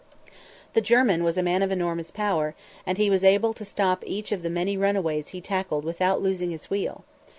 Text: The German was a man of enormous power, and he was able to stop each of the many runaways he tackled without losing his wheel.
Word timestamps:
The 0.73 0.81
German 0.81 1.23
was 1.23 1.37
a 1.37 1.43
man 1.43 1.61
of 1.61 1.69
enormous 1.71 2.09
power, 2.09 2.55
and 2.87 2.97
he 2.97 3.11
was 3.11 3.23
able 3.23 3.53
to 3.53 3.63
stop 3.63 4.03
each 4.07 4.31
of 4.31 4.41
the 4.41 4.49
many 4.49 4.75
runaways 4.75 5.27
he 5.27 5.41
tackled 5.41 5.85
without 5.85 6.23
losing 6.23 6.49
his 6.49 6.71
wheel. 6.71 7.03